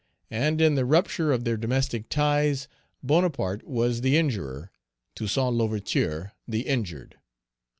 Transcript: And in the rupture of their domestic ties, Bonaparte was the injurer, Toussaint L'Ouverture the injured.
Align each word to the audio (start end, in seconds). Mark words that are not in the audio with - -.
And 0.31 0.59
in 0.61 0.73
the 0.73 0.83
rupture 0.83 1.31
of 1.31 1.43
their 1.43 1.57
domestic 1.57 2.09
ties, 2.09 2.67
Bonaparte 3.03 3.61
was 3.67 4.01
the 4.01 4.17
injurer, 4.17 4.71
Toussaint 5.13 5.53
L'Ouverture 5.53 6.31
the 6.47 6.61
injured. 6.61 7.19